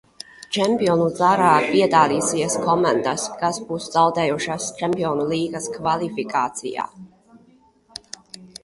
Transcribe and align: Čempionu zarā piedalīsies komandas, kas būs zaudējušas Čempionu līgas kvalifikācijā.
Čempionu 0.55 1.03
zarā 1.19 1.49
piedalīsies 1.73 2.57
komandas, 2.63 3.27
kas 3.43 3.61
būs 3.69 3.91
zaudējušas 3.99 4.71
Čempionu 4.81 5.29
līgas 5.35 5.71
kvalifikācijā. 5.79 6.89